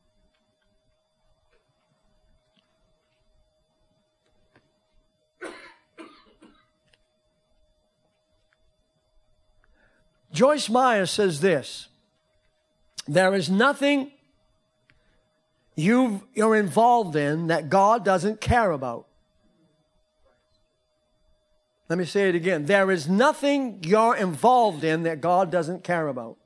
[10.32, 11.88] Joyce Meyer says this
[13.08, 14.12] There is nothing
[15.76, 19.08] you are involved in that God doesn't care about.
[21.90, 22.66] Let me say it again.
[22.66, 26.38] There is nothing you're involved in that God doesn't care about.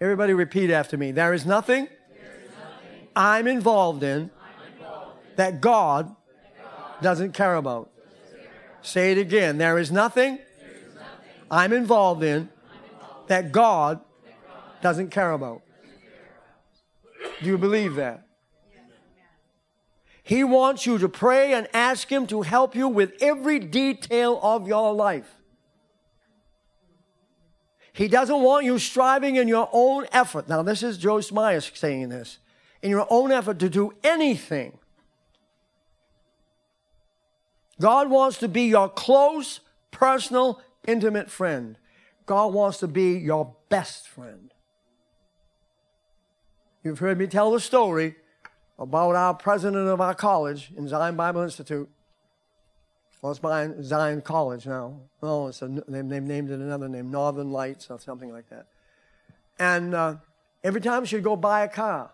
[0.00, 1.12] Everybody repeat after me.
[1.12, 6.62] There is nothing, there is nothing I'm, involved in, I'm involved in that God, that
[6.62, 7.90] God doesn't care about.
[7.96, 8.50] Doesn't care.
[8.82, 9.58] Say it again.
[9.58, 10.38] There is nothing
[11.50, 12.48] I'm, involved in,
[13.26, 14.00] that God,
[14.80, 15.62] doesn't care about.
[17.42, 18.24] Do you believe that?
[20.22, 24.68] He wants you to pray and ask Him to help you with every detail of
[24.68, 25.34] your life.
[27.94, 30.48] He doesn't want you striving in your own effort.
[30.48, 32.38] Now, this is Joyce Meyer saying this.
[32.82, 34.78] In your own effort to do anything.
[37.80, 41.78] God wants to be your close, personal, intimate friend.
[42.26, 44.52] God wants to be your best friend.
[46.82, 48.16] You've heard me tell the story
[48.78, 51.88] about our president of our college in Zion Bible Institute.
[53.20, 55.00] Well, it's Zion College now.
[55.22, 55.52] A,
[55.88, 58.66] they, they named it another name, Northern Lights or something like that.
[59.58, 60.16] And uh,
[60.62, 62.12] every time she'd go buy a car,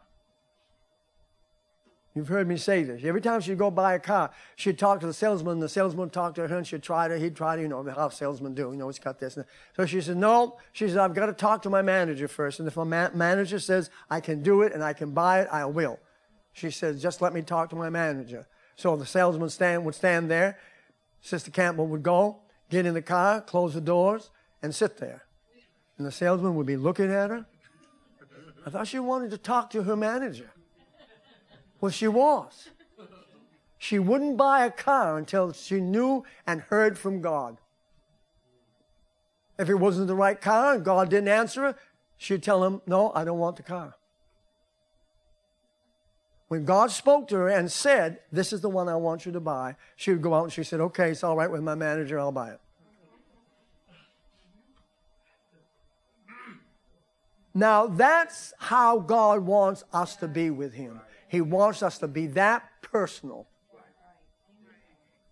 [2.14, 3.02] You've heard me say this.
[3.04, 6.12] Every time she'd go buy a car, she'd talk to the salesman, the salesman would
[6.12, 8.70] talk to her, and she'd try to, he'd try to, you know, how salesmen do,
[8.70, 9.36] you know, he's got this.
[9.76, 10.56] So she said, no.
[10.72, 12.60] She said, I've got to talk to my manager first.
[12.60, 15.48] And if my ma- manager says I can do it and I can buy it,
[15.50, 15.98] I will.
[16.52, 18.46] She said, just let me talk to my manager.
[18.76, 20.56] So the salesman stand, would stand there.
[21.20, 22.38] Sister Campbell would go,
[22.70, 24.30] get in the car, close the doors,
[24.62, 25.24] and sit there.
[25.98, 27.44] And the salesman would be looking at her.
[28.64, 30.50] I thought she wanted to talk to her manager.
[31.80, 32.70] Well, she was.
[33.78, 37.58] She wouldn't buy a car until she knew and heard from God.
[39.58, 41.76] If it wasn't the right car and God didn't answer her,
[42.16, 43.94] she'd tell him, No, I don't want the car.
[46.48, 49.40] When God spoke to her and said, This is the one I want you to
[49.40, 52.18] buy, she would go out and she said, Okay, it's all right with my manager,
[52.18, 52.60] I'll buy it.
[57.56, 61.00] Now, that's how God wants us to be with Him.
[61.34, 63.48] He wants us to be that personal.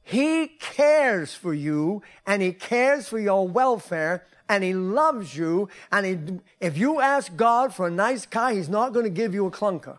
[0.02, 5.68] He cares for you and he cares for your welfare and he loves you.
[5.92, 9.32] And he, if you ask God for a nice car, he's not going to give
[9.32, 9.98] you a clunker.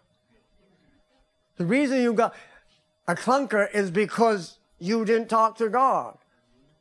[1.55, 2.35] The reason you got
[3.07, 6.17] a clunker is because you didn't talk to God.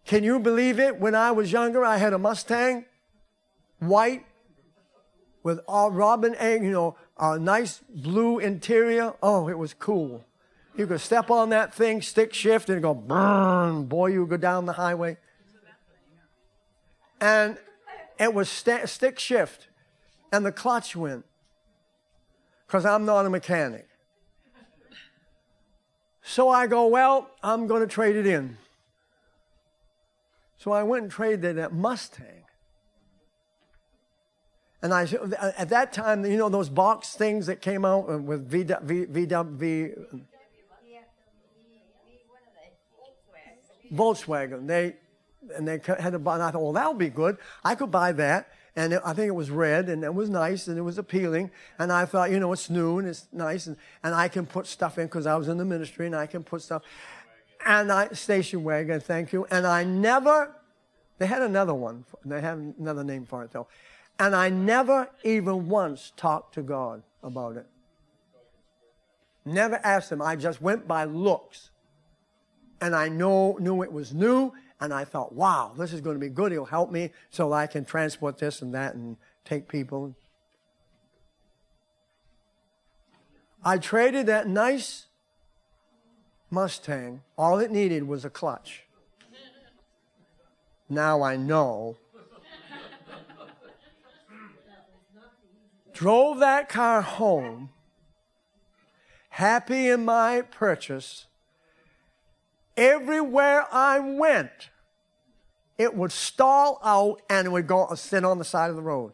[0.05, 0.99] Can you believe it?
[0.99, 2.87] When I was younger, I had a Mustang,
[3.79, 4.27] white,
[5.43, 9.15] with all robin egg, you know, a nice blue interior.
[9.23, 10.25] Oh, it was cool.
[10.77, 13.85] You could step on that thing, stick shift, and go burn.
[13.85, 15.17] Boy, you go down the highway.
[17.21, 17.59] And
[18.19, 19.69] it was st- stick shift,
[20.33, 21.25] and the clutch went.
[22.67, 23.87] Because I'm not a mechanic.
[26.25, 28.57] So I go, well, I'm going to trade it in.
[30.57, 32.42] So I went and traded that Mustang
[34.83, 35.03] and I,
[35.57, 39.25] at that time, you know, those box things that came out with V, v, v,
[39.25, 39.95] v
[43.93, 44.67] Volkswagen.
[44.67, 44.97] They,
[45.55, 47.37] and they had a, and I thought, well, that'll be good.
[47.63, 48.51] I could buy that.
[48.75, 51.51] And it, I think it was red, and it was nice, and it was appealing.
[51.79, 54.67] And I thought, you know, it's new and it's nice, and, and I can put
[54.67, 56.83] stuff in because I was in the ministry, and I can put stuff.
[57.67, 59.47] And I, station wagon, thank you.
[59.51, 60.57] And I never,
[61.19, 62.07] they had another one.
[62.25, 63.69] They have another name for it, though.
[64.19, 67.67] And I never even once talked to God about it.
[69.45, 70.23] Never asked him.
[70.23, 71.71] I just went by looks.
[72.81, 76.21] And I know, knew it was new, and I thought, wow, this is going to
[76.21, 76.53] be good.
[76.53, 80.15] He'll help me so I can transport this and that and take people.
[83.65, 85.07] I traded that nice
[86.51, 87.23] Mustang.
[87.39, 88.83] All it needed was a clutch.
[90.89, 91.97] Now I know.
[96.03, 97.71] Drove that car home,
[99.29, 101.27] happy in my purchase.
[102.77, 104.71] Everywhere I went,
[105.79, 109.13] it would stall out and it would go sit on the side of the road.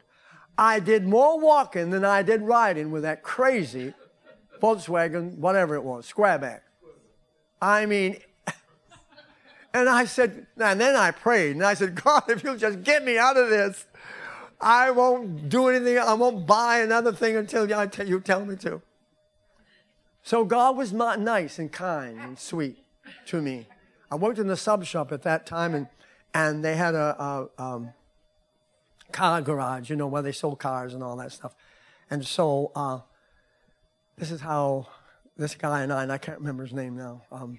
[0.57, 3.93] I did more walking than I did riding with that crazy
[4.59, 6.61] Volkswagen, whatever it was, squareback.
[7.61, 8.16] I mean,
[9.74, 13.05] and I said, and then I prayed and I said, God, if you'll just get
[13.05, 13.84] me out of this,
[14.61, 15.99] I won't do anything.
[15.99, 18.83] I won't buy another thing until you tell, me to.
[20.23, 22.79] So God was nice and kind and sweet
[23.27, 23.67] to me.
[24.11, 25.87] I worked in the sub shop at that time and
[26.35, 27.91] and they had a, a um,
[29.13, 31.55] car garage, you know, where they sold cars and all that stuff.
[32.11, 33.01] And so uh,
[34.17, 34.89] this is how
[35.37, 37.59] this guy and I, and I can't remember his name now, um,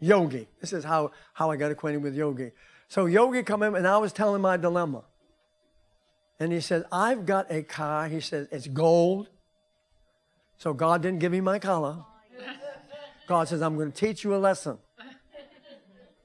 [0.00, 0.48] Yogi.
[0.60, 2.50] This is how, how I got acquainted with Yogi.
[2.88, 5.04] So Yogi come in, and I was telling my dilemma.
[6.40, 8.08] And he said, I've got a car.
[8.08, 9.28] He said, it's gold.
[10.56, 11.98] So God didn't give me my color.
[13.28, 14.78] God says, I'm going to teach you a lesson.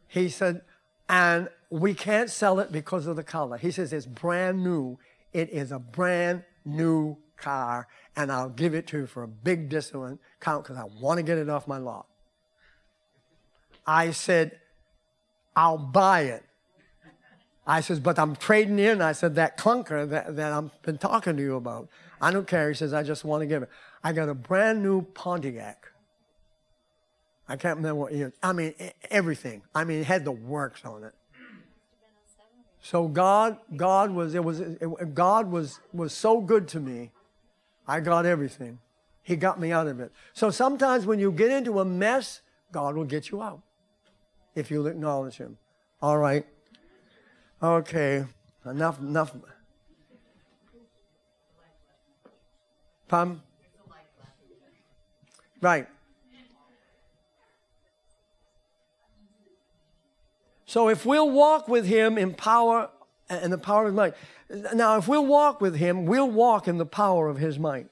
[0.07, 0.61] He said,
[1.09, 3.57] and we can't sell it because of the color.
[3.57, 4.97] He says it's brand new.
[5.33, 9.67] It is a brand new car, and I'll give it to you for a big
[9.69, 12.07] discount because I want to get it off my lot.
[13.85, 14.59] I said,
[15.55, 16.43] I'll buy it.
[17.67, 19.01] I says, but I'm trading in.
[19.01, 21.89] I said, that clunker that, that I've been talking to you about.
[22.21, 22.69] I don't care.
[22.69, 23.69] He says, I just want to give it.
[24.03, 25.91] I got a brand new Pontiac.
[27.47, 28.33] I can't remember what year.
[28.41, 28.73] I mean,
[29.09, 29.63] everything.
[29.73, 31.13] I mean, it had the works on it.
[32.81, 37.11] So God, God was, it was, it, God was, was so good to me.
[37.87, 38.79] I got everything.
[39.23, 40.11] He got me out of it.
[40.33, 42.41] So sometimes when you get into a mess,
[42.71, 43.61] God will get you out
[44.53, 45.57] if you'll acknowledge Him.
[45.99, 46.45] All right.
[47.65, 48.25] Okay.
[48.63, 49.35] Enough, enough.
[53.07, 53.41] Pam?
[55.61, 55.87] Right.
[60.67, 62.89] So if we'll walk with him in power
[63.29, 64.13] and the power of his might.
[64.75, 67.87] Now, if we'll walk with him, we'll walk in the power of his might.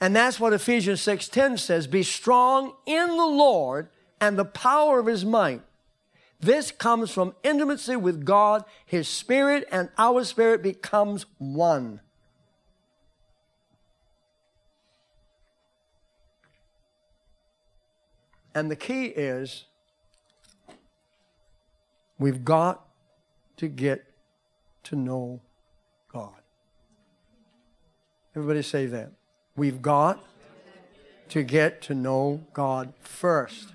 [0.00, 3.88] And that's what Ephesians 6:10 says, be strong in the Lord
[4.20, 5.62] and the power of his might.
[6.42, 8.64] This comes from intimacy with God.
[8.84, 12.00] His spirit and our spirit becomes one.
[18.54, 19.64] And the key is
[22.22, 22.86] We've got
[23.56, 24.04] to get
[24.84, 25.40] to know
[26.12, 26.40] God.
[28.36, 29.10] Everybody say that.
[29.56, 30.24] We've got
[31.30, 33.72] to get to know God first.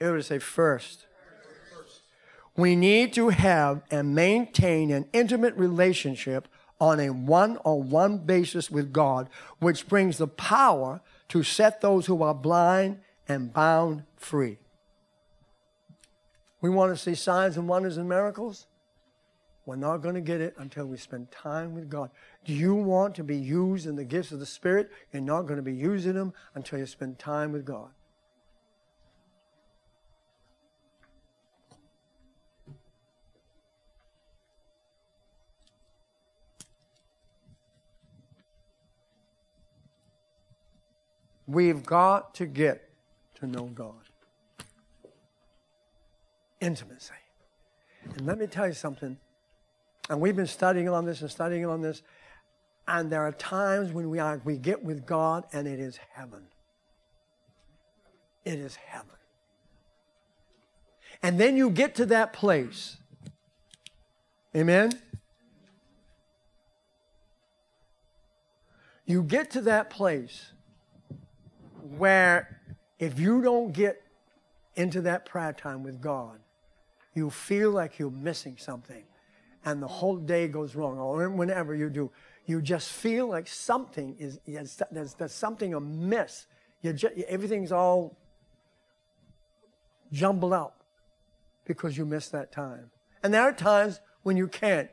[0.00, 1.06] Everybody say first.
[2.56, 6.48] We need to have and maintain an intimate relationship
[6.80, 9.28] on a one on one basis with God,
[9.58, 14.58] which brings the power to set those who are blind and bound free.
[16.60, 18.66] We want to see signs and wonders and miracles.
[19.64, 22.10] We're not going to get it until we spend time with God.
[22.44, 24.90] Do you want to be used in the gifts of the Spirit?
[25.12, 27.90] You're not going to be using them until you spend time with God.
[41.52, 42.88] We've got to get
[43.34, 43.92] to know God
[46.62, 47.12] intimacy.
[48.04, 49.18] And let me tell you something.
[50.08, 52.02] And we've been studying on this and studying on this.
[52.88, 56.44] And there are times when we, are, we get with God and it is heaven.
[58.44, 59.08] It is heaven.
[61.22, 62.96] And then you get to that place.
[64.56, 64.92] Amen?
[69.04, 70.52] You get to that place
[71.98, 72.60] where
[72.98, 74.02] if you don't get
[74.74, 76.38] into that prayer time with God,
[77.14, 79.04] you feel like you're missing something
[79.64, 82.10] and the whole day goes wrong, or whenever you do,
[82.46, 86.46] you just feel like something is, there's, there's something amiss.
[86.82, 88.16] Just, everything's all
[90.12, 90.82] jumbled up
[91.64, 92.90] because you missed that time.
[93.22, 94.90] And there are times when you can't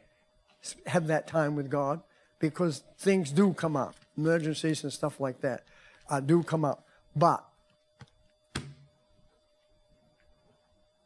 [0.86, 2.02] have that time with God
[2.38, 5.64] because things do come up, emergencies and stuff like that
[6.10, 6.86] uh, do come up.
[7.16, 7.45] But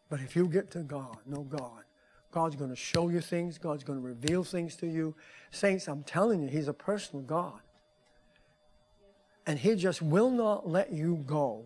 [0.10, 1.84] but if you get to God, know God,
[2.32, 3.58] God's going to show you things.
[3.58, 5.16] God's going to reveal things to you.
[5.52, 7.60] Saints, I'm telling you, He's a personal God.
[9.46, 11.66] And He just will not let you go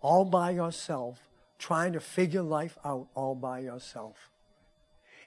[0.00, 1.18] all by yourself,
[1.58, 4.30] trying to figure life out all by yourself.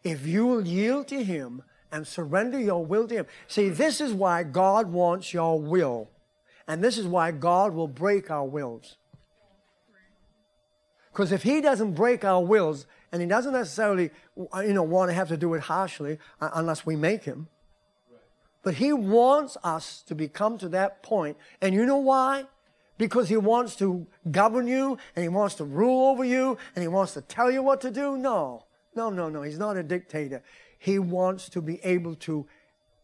[0.04, 3.26] If you will yield to Him and surrender your will to Him.
[3.48, 6.10] See, this is why God wants your will.
[6.68, 8.98] And this is why God will break our wills.
[11.12, 12.86] Because if He doesn't break our wills,
[13.16, 16.86] and he doesn't necessarily, you know, want to have to do it harshly uh, unless
[16.86, 17.48] we make him.
[18.62, 21.38] But he wants us to become to that point.
[21.62, 22.44] And you know why?
[22.98, 26.90] Because he wants to govern you and he wants to rule over you and he
[26.90, 28.18] wants to tell you what to do?
[28.18, 28.66] No.
[28.98, 29.44] No, no, no.
[29.44, 30.44] He's not a dictator.
[30.78, 32.46] He wants to be able to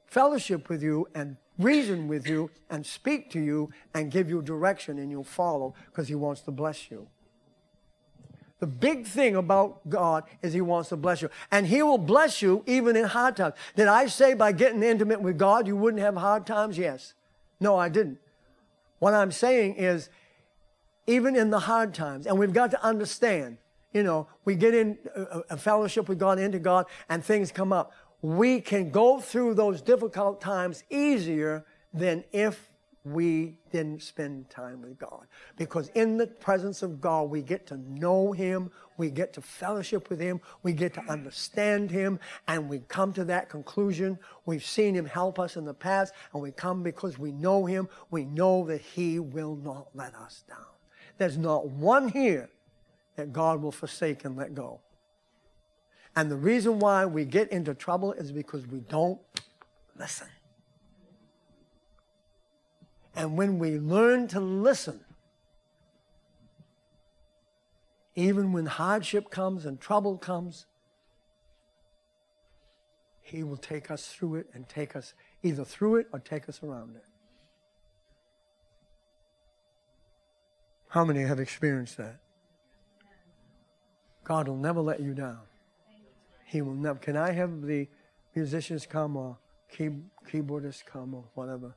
[0.08, 5.00] fellowship with you and reason with you and speak to you and give you direction
[5.00, 7.08] and you'll follow because he wants to bless you.
[8.62, 11.30] The big thing about God is He wants to bless you.
[11.52, 13.56] And He will bless you even in hard times.
[13.76, 16.78] Did I say by getting intimate with God you wouldn't have hard times?
[16.78, 17.16] Yes.
[17.60, 18.20] No, I didn't.
[19.00, 20.10] What I'm saying is,
[21.08, 23.58] even in the hard times, and we've got to understand,
[23.94, 27.74] you know, we get in a, a fellowship with God, into God, and things come
[27.74, 27.92] up.
[28.22, 32.70] We can go through those difficult times easier than if
[33.04, 35.26] we didn't spend time with God.
[35.58, 40.10] Because in the presence of God, we get to know Him, we get to fellowship
[40.10, 44.20] with Him, we get to understand Him, and we come to that conclusion.
[44.46, 47.90] We've seen Him help us in the past, and we come because we know Him.
[48.12, 50.58] We know that He will not let us down.
[51.18, 52.50] There's not one here
[53.16, 54.80] that God will forsake and let go.
[56.16, 59.20] And the reason why we get into trouble is because we don't
[59.98, 60.28] listen.
[63.16, 65.02] And when we learn to listen,
[68.16, 70.66] even when hardship comes and trouble comes,
[73.22, 76.62] He will take us through it and take us either through it or take us
[76.62, 77.06] around it.
[80.90, 82.20] How many have experienced that?
[84.26, 85.40] God will never let you down.
[86.52, 87.00] He will never.
[87.00, 87.88] Can I have the
[88.36, 89.38] musicians come or
[89.72, 89.90] key,
[90.30, 91.74] keyboardists come or whatever?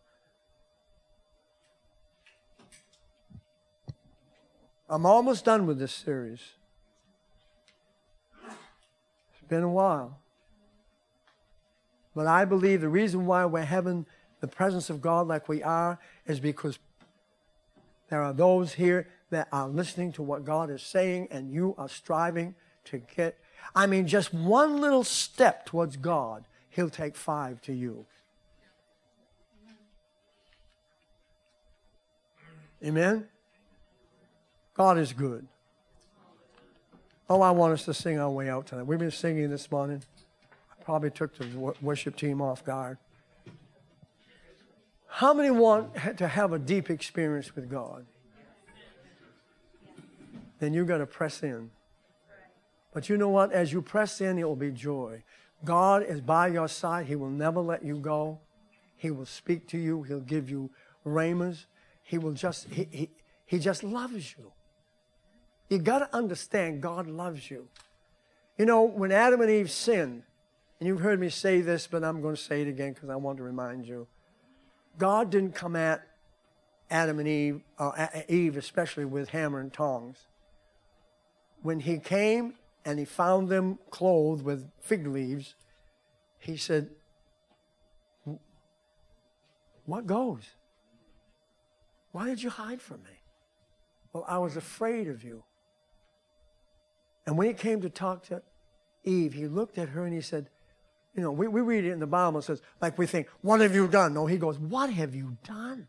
[4.88, 6.40] I'm almost done with this series.
[8.48, 10.18] It's been a while.
[12.16, 14.06] But I believe the reason why we're having
[14.40, 16.80] the presence of God like we are is because
[18.08, 21.88] there are those here that are listening to what God is saying and you are
[21.88, 22.56] striving
[22.86, 23.38] to get.
[23.74, 28.06] I mean, just one little step towards God, He'll take five to you.
[32.84, 33.28] Amen?
[34.74, 35.46] God is good.
[37.30, 38.82] Oh, I want us to sing our way out tonight.
[38.82, 40.02] We've been singing this morning.
[40.70, 42.98] I probably took the worship team off guard.
[45.06, 48.04] How many want to have a deep experience with God?
[50.58, 51.70] Then you've got to press in.
[52.94, 53.52] But you know what?
[53.52, 55.22] As you press in, it will be joy.
[55.64, 57.06] God is by your side.
[57.06, 58.38] He will never let you go.
[58.96, 60.04] He will speak to you.
[60.04, 60.70] He'll give you
[61.04, 61.66] rhemas.
[62.02, 63.10] He will just, he, he,
[63.46, 64.52] he just loves you.
[65.68, 67.68] You got to understand God loves you.
[68.56, 70.22] You know, when Adam and Eve sinned,
[70.78, 73.16] and you've heard me say this, but I'm going to say it again because I
[73.16, 74.06] want to remind you.
[74.98, 76.06] God didn't come at
[76.90, 80.18] Adam and Eve, uh, Eve especially with hammer and tongs.
[81.62, 82.54] When he came
[82.84, 85.54] and he found them clothed with fig leaves,
[86.38, 86.90] he said,
[89.86, 90.50] What goes?
[92.12, 93.20] Why did you hide from me?
[94.12, 95.42] Well, I was afraid of you.
[97.26, 98.42] And when he came to talk to
[99.02, 100.48] Eve, he looked at her and he said,
[101.14, 103.60] you know, we, we read it in the Bible, it says, like we think, what
[103.60, 104.14] have you done?
[104.14, 105.86] No, he goes, what have you done?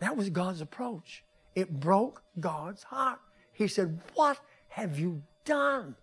[0.00, 1.24] That was God's approach.
[1.54, 3.18] It broke God's heart.
[3.52, 4.38] He said, what
[4.78, 5.96] have you done?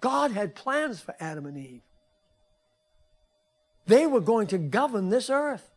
[0.00, 1.82] God had plans for Adam and Eve.
[3.86, 5.68] They were going to govern this earth.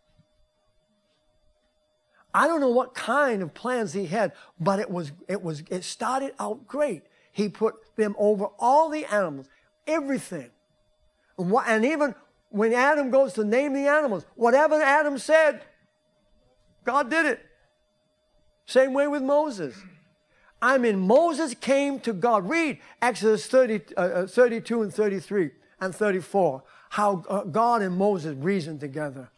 [2.33, 5.83] I don't know what kind of plans he had, but it was, it was, it
[5.83, 7.03] started out great.
[7.31, 9.49] He put them over all the animals,
[9.87, 10.51] everything.
[11.39, 12.13] And even
[12.49, 15.61] when Adam goes to name the animals, whatever Adam said,
[16.83, 17.48] God did it.
[18.69, 19.75] Same way with Moses.
[20.61, 22.47] I mean, Moses came to God.
[22.47, 25.49] Read Exodus 30, uh, uh 32 and 33
[25.81, 29.31] and 34, how uh, God and Moses reasoned together.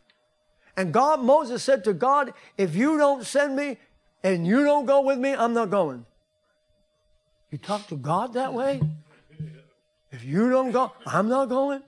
[0.75, 3.77] And God, Moses said to God, if you don't send me
[4.21, 6.05] and you don't go with me, I'm not going.
[7.51, 8.81] You talk to God that way?
[10.11, 11.83] If you don't go, I'm not going.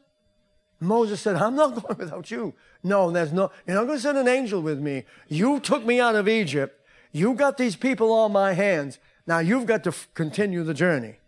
[0.79, 2.53] Moses said, I'm not going without you.
[2.83, 5.03] No, there's no, you're not going to send an angel with me.
[5.27, 6.79] You took me out of Egypt.
[7.13, 8.99] You got these people on my hands.
[9.25, 11.19] Now you've got to f- continue the journey.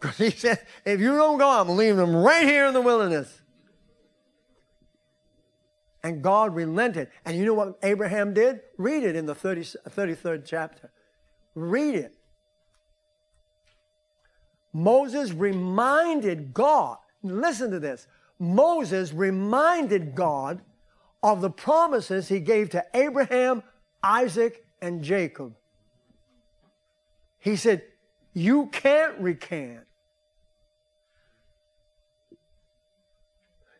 [0.00, 3.40] Because he said, if you don't go, I'm leaving them right here in the wilderness.
[6.02, 7.08] And God relented.
[7.24, 8.60] And you know what Abraham did?
[8.78, 10.90] Read it in the 30, 33rd chapter.
[11.54, 12.14] Read it.
[14.72, 18.06] Moses reminded God, listen to this.
[18.38, 20.62] Moses reminded God
[21.22, 23.62] of the promises he gave to Abraham,
[24.02, 25.54] Isaac, and Jacob.
[27.38, 27.82] He said,
[28.32, 29.86] You can't recant.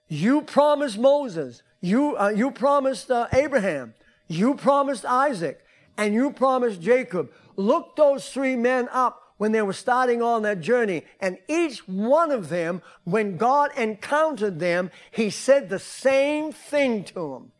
[0.09, 3.95] You promised Moses, you, uh, you promised uh, Abraham,
[4.27, 5.61] you promised Isaac,
[5.97, 7.31] and you promised Jacob.
[7.57, 11.05] Look those three men up when they were starting on that journey.
[11.21, 17.15] And each one of them, when God encountered them, he said the same thing to
[17.15, 17.53] them.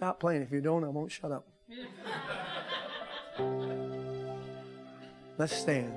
[0.00, 0.40] Stop playing.
[0.40, 1.46] If you don't, I won't shut up.
[5.36, 5.92] Let's stand.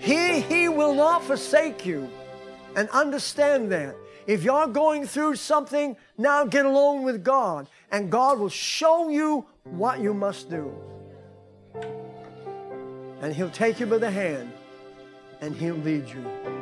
[0.00, 2.10] He, he will not forsake you.
[2.74, 3.94] And understand that.
[4.26, 9.46] If you're going through something, now get alone with God, and God will show you
[9.62, 10.74] what you must do.
[13.20, 14.50] And He'll take you by the hand,
[15.40, 16.57] and He'll lead you.